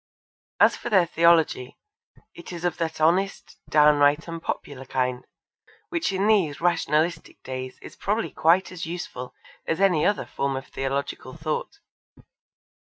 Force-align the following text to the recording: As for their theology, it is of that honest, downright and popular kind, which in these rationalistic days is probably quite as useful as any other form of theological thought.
As 0.59 0.75
for 0.75 0.89
their 0.89 1.05
theology, 1.05 1.77
it 2.33 2.51
is 2.51 2.65
of 2.65 2.77
that 2.77 2.99
honest, 2.99 3.59
downright 3.69 4.27
and 4.27 4.41
popular 4.41 4.83
kind, 4.85 5.27
which 5.89 6.11
in 6.11 6.25
these 6.25 6.59
rationalistic 6.59 7.43
days 7.43 7.77
is 7.83 7.95
probably 7.95 8.31
quite 8.31 8.71
as 8.71 8.87
useful 8.87 9.35
as 9.67 9.79
any 9.79 10.03
other 10.03 10.25
form 10.25 10.55
of 10.55 10.65
theological 10.65 11.37
thought. 11.37 11.77